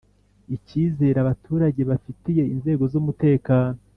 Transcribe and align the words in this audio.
Icyizere 0.55 1.17
abaturage 1.21 1.81
bafitiye 1.89 2.43
inzego 2.53 2.83
z’umutekano 2.91 3.79